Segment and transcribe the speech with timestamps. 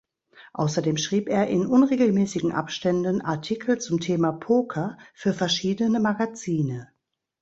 [0.53, 6.89] Außerdem schrieb er in unregelmäßigen Abständen Artikel zum Thema Poker für verschiedene Magazine.